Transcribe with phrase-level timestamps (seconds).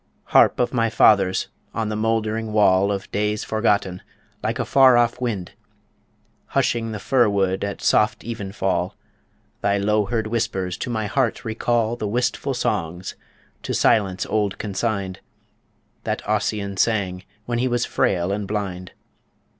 [0.33, 4.01] Harp of my fathers on the mouldering wall Of days forgotten
[4.41, 5.51] like a far off wind
[6.57, 8.95] Hushing the fir wood at soft even fall,
[9.61, 13.13] Thy low heard whispers to my heart recall The wistful songs,
[13.61, 15.19] to Silence Old consigned,
[16.03, 18.93] That Ossian sang when he was frail and blind.